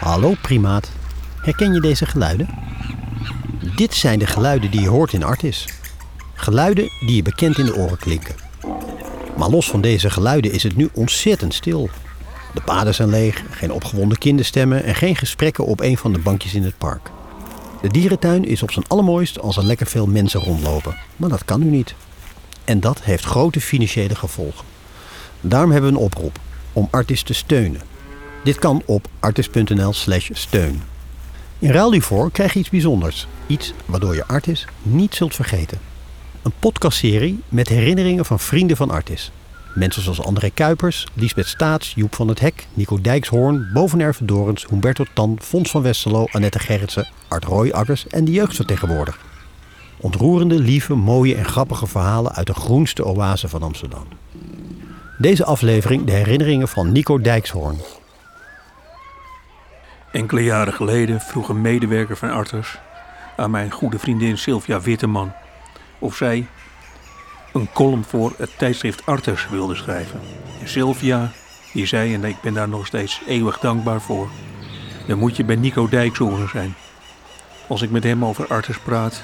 Hallo 0.00 0.34
primaat, 0.42 0.90
herken 1.40 1.72
je 1.72 1.80
deze 1.80 2.06
geluiden? 2.06 2.48
Dit 3.76 3.94
zijn 3.94 4.18
de 4.18 4.26
geluiden 4.26 4.70
die 4.70 4.80
je 4.80 4.88
hoort 4.88 5.12
in 5.12 5.24
Artis. 5.24 5.68
Geluiden 6.34 6.90
die 7.00 7.16
je 7.16 7.22
bekend 7.22 7.58
in 7.58 7.64
de 7.64 7.76
oren 7.76 7.98
klinken. 7.98 8.34
Maar 9.36 9.48
los 9.48 9.70
van 9.70 9.80
deze 9.80 10.10
geluiden 10.10 10.52
is 10.52 10.62
het 10.62 10.76
nu 10.76 10.88
ontzettend 10.94 11.54
stil. 11.54 11.88
De 12.54 12.60
paden 12.60 12.94
zijn 12.94 13.08
leeg, 13.08 13.42
geen 13.50 13.72
opgewonden 13.72 14.18
kinderstemmen 14.18 14.84
en 14.84 14.94
geen 14.94 15.16
gesprekken 15.16 15.64
op 15.64 15.80
een 15.80 15.98
van 15.98 16.12
de 16.12 16.18
bankjes 16.18 16.54
in 16.54 16.62
het 16.62 16.78
park. 16.78 17.10
De 17.82 17.88
dierentuin 17.88 18.44
is 18.44 18.62
op 18.62 18.70
zijn 18.70 18.88
allermooist 18.88 19.40
als 19.40 19.56
er 19.56 19.64
lekker 19.64 19.86
veel 19.86 20.06
mensen 20.06 20.40
rondlopen. 20.40 20.96
Maar 21.16 21.28
dat 21.28 21.44
kan 21.44 21.60
nu 21.60 21.70
niet. 21.70 21.94
En 22.64 22.80
dat 22.80 23.02
heeft 23.02 23.24
grote 23.24 23.60
financiële 23.60 24.14
gevolgen. 24.14 24.64
Daarom 25.40 25.70
hebben 25.70 25.90
we 25.90 25.96
een 25.96 26.04
oproep 26.04 26.38
om 26.72 26.88
Artis 26.90 27.22
te 27.22 27.34
steunen. 27.34 27.80
Dit 28.44 28.58
kan 28.58 28.82
op 28.86 29.08
artis.nl 29.20 29.92
slash 29.92 30.30
steun. 30.32 30.82
In 31.58 31.70
ruil 31.70 31.92
hiervoor 31.92 32.30
krijg 32.30 32.52
je 32.52 32.58
iets 32.58 32.70
bijzonders. 32.70 33.26
Iets 33.46 33.72
waardoor 33.86 34.14
je 34.14 34.26
Artis 34.26 34.66
niet 34.82 35.14
zult 35.14 35.34
vergeten. 35.34 35.78
Een 36.42 36.52
podcastserie 36.58 37.40
met 37.48 37.68
herinneringen 37.68 38.24
van 38.24 38.38
vrienden 38.38 38.76
van 38.76 38.90
Artis. 38.90 39.32
Mensen 39.74 40.02
zoals 40.02 40.22
André 40.22 40.50
Kuipers, 40.50 41.06
Liesbeth 41.14 41.46
Staats, 41.46 41.92
Joep 41.96 42.14
van 42.14 42.28
het 42.28 42.40
Hek, 42.40 42.66
Nico 42.74 43.00
Dijkshoorn, 43.00 43.70
Bovenerve 43.72 44.24
Dorens, 44.24 44.66
Humberto 44.70 45.04
Tan, 45.12 45.38
Fons 45.40 45.70
van 45.70 45.82
Westerlo, 45.82 46.26
Annette 46.30 46.58
Gerritsen, 46.58 47.08
Art 47.28 47.44
Rooiakkers 47.44 48.06
en 48.06 48.24
de 48.24 48.32
jeugdvertegenwoordiger. 48.32 49.20
Ontroerende, 49.96 50.58
lieve, 50.58 50.94
mooie 50.94 51.34
en 51.34 51.44
grappige 51.44 51.86
verhalen 51.86 52.34
uit 52.34 52.46
de 52.46 52.54
groenste 52.54 53.04
oase 53.04 53.48
van 53.48 53.62
Amsterdam. 53.62 54.06
Deze 55.20 55.44
aflevering 55.44 56.04
de 56.04 56.12
herinneringen 56.12 56.68
van 56.68 56.92
Nico 56.92 57.20
Dijkshoorn. 57.20 57.80
Enkele 60.12 60.44
jaren 60.44 60.72
geleden 60.72 61.20
vroeg 61.20 61.48
een 61.48 61.60
medewerker 61.60 62.16
van 62.16 62.30
Arters 62.30 62.78
aan 63.36 63.50
mijn 63.50 63.70
goede 63.70 63.98
vriendin 63.98 64.38
Sylvia 64.38 64.80
Witteman 64.80 65.32
of 65.98 66.16
zij 66.16 66.46
een 67.52 67.68
column 67.72 68.04
voor 68.04 68.32
het 68.36 68.58
tijdschrift 68.58 69.06
Arters 69.06 69.48
wilde 69.48 69.74
schrijven. 69.74 70.20
En 70.60 70.68
Sylvia, 70.68 71.30
die 71.72 71.86
zei, 71.86 72.14
en 72.14 72.24
ik 72.24 72.40
ben 72.42 72.54
daar 72.54 72.68
nog 72.68 72.86
steeds 72.86 73.20
eeuwig 73.26 73.58
dankbaar 73.58 74.00
voor, 74.00 74.28
dan 75.06 75.18
moet 75.18 75.36
je 75.36 75.44
bij 75.44 75.56
Nico 75.56 75.88
Dijkshoorn 75.88 76.48
zijn. 76.48 76.74
Als 77.68 77.82
ik 77.82 77.90
met 77.90 78.04
hem 78.04 78.24
over 78.24 78.46
Arters 78.46 78.78
praat, 78.78 79.22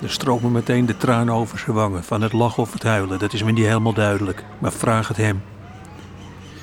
dan 0.00 0.08
stromen 0.08 0.52
meteen 0.52 0.86
de 0.86 0.96
tranen 0.96 1.34
over 1.34 1.58
zijn 1.58 1.76
wangen, 1.76 2.04
van 2.04 2.22
het 2.22 2.32
lachen 2.32 2.62
of 2.62 2.72
het 2.72 2.82
huilen. 2.82 3.18
Dat 3.18 3.32
is 3.32 3.42
me 3.42 3.52
niet 3.52 3.64
helemaal 3.64 3.92
duidelijk, 3.92 4.44
maar 4.58 4.72
vraag 4.72 5.08
het 5.08 5.16
hem. 5.16 5.42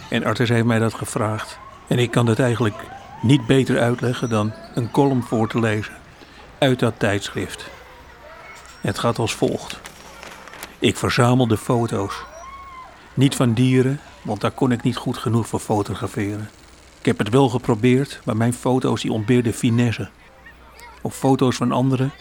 En 0.09 0.23
Arters 0.23 0.49
heeft 0.49 0.65
mij 0.65 0.79
dat 0.79 0.93
gevraagd. 0.93 1.59
En 1.87 1.99
ik 1.99 2.11
kan 2.11 2.27
het 2.27 2.39
eigenlijk 2.39 2.75
niet 3.21 3.45
beter 3.45 3.79
uitleggen 3.79 4.29
dan 4.29 4.53
een 4.75 4.91
column 4.91 5.23
voor 5.23 5.47
te 5.47 5.59
lezen 5.59 5.93
uit 6.57 6.79
dat 6.79 6.99
tijdschrift. 6.99 7.69
Het 8.81 8.99
gaat 8.99 9.19
als 9.19 9.33
volgt. 9.33 9.79
Ik 10.79 10.97
verzamelde 10.97 11.57
foto's. 11.57 12.23
Niet 13.13 13.35
van 13.35 13.53
dieren, 13.53 13.99
want 14.21 14.41
daar 14.41 14.51
kon 14.51 14.71
ik 14.71 14.83
niet 14.83 14.97
goed 14.97 15.17
genoeg 15.17 15.47
voor 15.47 15.59
fotograferen. 15.59 16.49
Ik 16.99 17.05
heb 17.05 17.17
het 17.17 17.29
wel 17.29 17.49
geprobeerd, 17.49 18.19
maar 18.23 18.37
mijn 18.37 18.53
foto's 18.53 19.01
die 19.01 19.11
ontbeerden 19.11 19.53
finesse. 19.53 20.09
Op 21.01 21.11
foto's 21.11 21.55
van 21.55 21.71
anderen, 21.71 22.11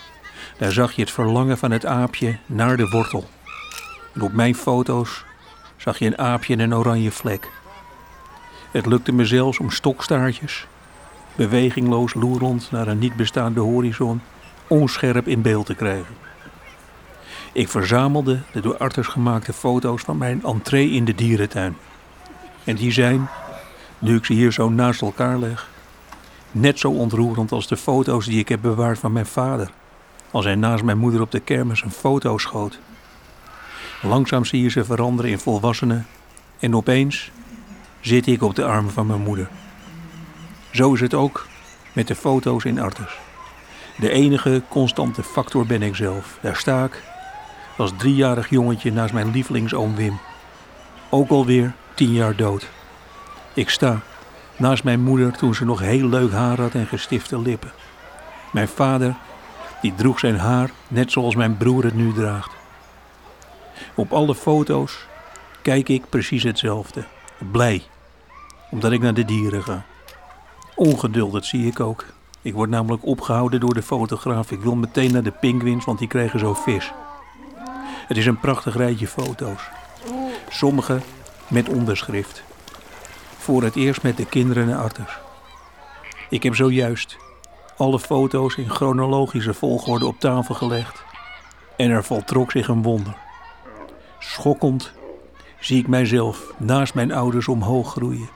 daar 0.59 0.73
zag 0.73 0.93
je 0.93 1.03
het 1.03 1.11
verlangen 1.11 1.59
van 1.59 1.71
het 1.71 1.87
aapje 1.87 2.39
naar 2.47 2.77
de 2.77 2.89
wortel. 2.89 3.25
En 4.12 4.21
op 4.21 4.33
mijn 4.33 4.55
foto's 4.55 5.25
zag 5.77 5.99
je 5.99 6.07
een 6.07 6.19
aapje 6.19 6.53
in 6.53 6.61
een 6.61 6.75
oranje 6.75 7.11
vlek. 7.11 7.51
Het 8.71 8.87
lukte 8.87 9.12
me 9.12 9.25
zelfs 9.25 9.59
om 9.59 9.71
stokstaartjes, 9.71 10.67
bewegingloos 11.34 12.15
loerend 12.15 12.71
naar 12.71 12.89
een 12.89 12.99
niet 12.99 13.17
bestaande 13.17 13.61
horizon, 13.61 14.21
onscherp 14.67 15.28
in 15.28 15.43
beeld 15.43 15.66
te 15.66 15.75
krijgen. 15.75 16.15
Ik 17.53 17.69
verzamelde 17.69 18.41
de 18.53 18.61
door 18.61 18.77
Arters 18.77 19.06
gemaakte 19.06 19.53
foto's 19.53 20.03
van 20.03 20.19
mijn 20.19 20.43
entree 20.45 20.91
in 20.91 21.05
de 21.05 21.15
dierentuin. 21.15 21.77
En 22.65 22.77
die 22.77 22.93
zijn, 22.93 23.28
nu 23.99 24.16
ik 24.16 24.25
ze 24.25 24.33
hier 24.33 24.53
zo 24.53 24.69
naast 24.69 25.03
elkaar 25.03 25.39
leg, 25.39 25.69
net 26.50 26.78
zo 26.78 26.91
ontroerend 26.91 27.53
als 27.53 27.66
de 27.66 27.77
foto's 27.77 28.27
die 28.27 28.39
ik 28.39 28.49
heb 28.49 28.61
bewaard 28.61 28.99
van 28.99 29.12
mijn 29.12 29.27
vader. 29.27 29.71
Als 30.36 30.44
hij 30.44 30.54
naast 30.54 30.82
mijn 30.82 30.98
moeder 30.98 31.20
op 31.20 31.30
de 31.30 31.41
kermis 31.41 31.82
een 31.82 31.91
foto 31.91 32.38
schoot. 32.38 32.78
Langzaam 34.02 34.44
zie 34.44 34.62
je 34.62 34.70
ze 34.70 34.84
veranderen 34.84 35.30
in 35.30 35.38
volwassenen 35.38 36.06
en 36.58 36.76
opeens 36.76 37.30
zit 38.00 38.26
ik 38.26 38.42
op 38.42 38.54
de 38.54 38.64
armen 38.64 38.92
van 38.92 39.06
mijn 39.06 39.20
moeder. 39.20 39.48
Zo 40.70 40.94
is 40.94 41.00
het 41.00 41.14
ook 41.14 41.47
met 41.92 42.08
de 42.08 42.14
foto's 42.14 42.64
in 42.64 42.80
Arters. 42.80 43.19
De 43.98 44.10
enige 44.10 44.62
constante 44.69 45.22
factor 45.22 45.66
ben 45.66 45.82
ik 45.82 45.94
zelf. 45.94 46.38
Daar 46.41 46.56
sta 46.56 46.84
ik 46.84 47.03
als 47.76 47.92
driejarig 47.97 48.50
jongetje 48.50 48.92
naast 48.92 49.12
mijn 49.12 49.30
lievelingsoom 49.30 49.94
Wim. 49.94 50.18
Ook 51.10 51.30
alweer 51.30 51.74
tien 51.94 52.12
jaar 52.12 52.36
dood. 52.36 52.68
Ik 53.54 53.70
sta 53.70 54.00
naast 54.56 54.84
mijn 54.84 55.00
moeder 55.00 55.32
toen 55.32 55.54
ze 55.54 55.64
nog 55.64 55.80
heel 55.80 56.08
leuk 56.08 56.32
haar 56.32 56.60
had 56.60 56.74
en 56.74 56.86
gestifte 56.86 57.41
lippen. 57.41 57.72
Mijn 58.53 58.68
vader, 58.68 59.16
die 59.81 59.94
droeg 59.94 60.19
zijn 60.19 60.38
haar 60.38 60.70
net 60.88 61.12
zoals 61.12 61.34
mijn 61.34 61.56
broer 61.56 61.84
het 61.84 61.94
nu 61.94 62.12
draagt. 62.12 62.50
Op 63.94 64.12
alle 64.12 64.34
foto's 64.34 65.06
kijk 65.62 65.88
ik 65.88 66.09
precies 66.09 66.42
hetzelfde. 66.42 67.04
Blij, 67.53 67.82
omdat 68.70 68.92
ik 68.92 69.00
naar 69.00 69.15
de 69.15 69.25
dieren 69.25 69.62
ga. 69.62 69.84
Ongeduld, 70.75 71.32
dat 71.32 71.44
zie 71.44 71.66
ik 71.66 71.81
ook. 71.81 72.04
Ik 72.42 72.54
word 72.54 72.70
namelijk 72.70 73.06
opgehouden 73.06 73.60
door 73.60 73.75
de 73.75 73.82
fotograaf. 73.82 74.50
Ik 74.50 74.60
wil 74.60 74.75
meteen 74.75 75.12
naar 75.12 75.22
de 75.22 75.31
pinguïns, 75.31 75.84
want 75.84 75.98
die 75.98 76.09
krijgen 76.09 76.38
zo 76.38 76.54
vis. 76.54 76.92
Het 78.06 78.16
is 78.16 78.26
een 78.26 78.41
prachtig 78.41 78.76
rijtje 78.76 79.06
foto's. 79.06 79.69
Sommige 80.48 81.00
met 81.48 81.69
onderschrift. 81.69 82.42
Voor 83.38 83.62
het 83.62 83.76
eerst 83.76 84.03
met 84.03 84.16
de 84.16 84.26
kinderen 84.26 84.69
en 84.69 84.78
arters. 84.78 85.19
Ik 86.28 86.42
heb 86.42 86.54
zojuist 86.54 87.16
alle 87.76 87.98
foto's 87.98 88.56
in 88.56 88.70
chronologische 88.70 89.54
volgorde 89.54 90.06
op 90.06 90.19
tafel 90.19 90.54
gelegd. 90.54 91.04
En 91.76 91.91
er 91.91 92.04
voltrok 92.04 92.50
zich 92.50 92.69
een 92.69 92.82
wonder. 92.82 93.16
Schokkend 94.19 94.92
zie 95.60 95.78
ik 95.78 95.88
mijzelf 95.88 96.53
naast 96.56 96.94
mijn 96.94 97.12
ouders 97.12 97.48
omhoog 97.48 97.91
groeien. 97.91 98.28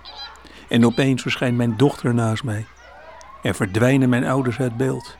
En 0.69 0.87
opeens 0.87 1.23
verschijnt 1.23 1.57
mijn 1.57 1.77
dochter 1.77 2.15
naast 2.15 2.45
mij. 2.45 2.67
Er 3.43 3.55
verdwijnen 3.55 4.09
mijn 4.09 4.25
ouders 4.25 4.59
uit 4.59 4.77
beeld. 4.77 5.17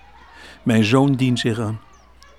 Mijn 0.63 0.85
zoon 0.85 1.15
dient 1.15 1.39
zich 1.39 1.59
aan. 1.59 1.81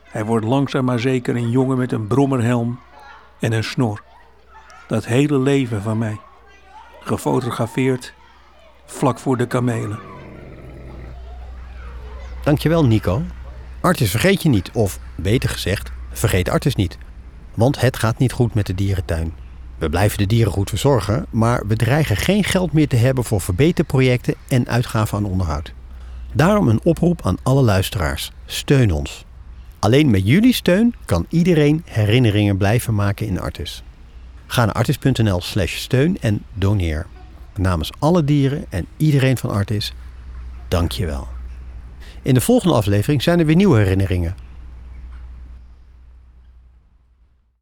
Hij 0.03 0.25
wordt 0.25 0.45
langzaam 0.45 0.85
maar 0.85 0.99
zeker 0.99 1.35
een 1.35 1.49
jongen 1.49 1.77
met 1.77 1.91
een 1.91 2.07
brommerhelm 2.07 2.79
en 3.39 3.51
een 3.51 3.63
snor. 3.63 4.03
Dat 4.87 5.05
hele 5.05 5.39
leven 5.39 5.81
van 5.81 5.97
mij. 5.97 6.19
Gefotografeerd 6.99 8.13
vlak 8.85 9.19
voor 9.19 9.37
de 9.37 9.47
kamelen. 9.47 9.99
Dankjewel 12.43 12.85
Nico. 12.85 13.21
Artis 13.81 14.11
vergeet 14.11 14.43
je 14.43 14.49
niet, 14.49 14.71
of 14.73 14.99
beter 15.15 15.49
gezegd, 15.49 15.91
vergeet 16.11 16.49
Artis 16.49 16.75
niet. 16.75 16.97
Want 17.55 17.81
het 17.81 17.97
gaat 17.97 18.17
niet 18.17 18.31
goed 18.31 18.53
met 18.53 18.65
de 18.65 18.75
dierentuin. 18.75 19.33
We 19.77 19.89
blijven 19.89 20.17
de 20.17 20.25
dieren 20.25 20.51
goed 20.51 20.69
verzorgen, 20.69 21.25
maar 21.29 21.67
we 21.67 21.75
dreigen 21.75 22.17
geen 22.17 22.43
geld 22.43 22.73
meer 22.73 22.87
te 22.87 22.95
hebben 22.95 23.23
voor 23.23 23.41
verbeterprojecten 23.41 24.35
en 24.47 24.67
uitgaven 24.67 25.17
aan 25.17 25.25
onderhoud. 25.25 25.73
Daarom 26.33 26.67
een 26.67 26.83
oproep 26.83 27.25
aan 27.25 27.37
alle 27.43 27.61
luisteraars. 27.61 28.31
Steun 28.45 28.91
ons. 28.91 29.25
Alleen 29.79 30.09
met 30.09 30.27
jullie 30.27 30.53
steun 30.53 30.95
kan 31.05 31.25
iedereen 31.29 31.83
herinneringen 31.85 32.57
blijven 32.57 32.95
maken 32.95 33.27
in 33.27 33.39
Artis. 33.39 33.83
Ga 34.47 34.65
naar 34.65 34.73
artis.nl 34.73 35.41
slash 35.41 35.75
steun 35.75 36.17
en 36.19 36.43
doneer. 36.53 37.05
Namens 37.55 37.91
alle 37.99 38.23
dieren 38.23 38.65
en 38.69 38.85
iedereen 38.97 39.37
van 39.37 39.49
Artis, 39.49 39.93
dank 40.67 40.91
je 40.91 41.05
wel. 41.05 41.27
In 42.23 42.33
de 42.33 42.41
volgende 42.41 42.75
aflevering 42.75 43.21
zijn 43.21 43.39
er 43.39 43.45
weer 43.45 43.55
nieuwe 43.55 43.77
herinneringen. 43.77 44.35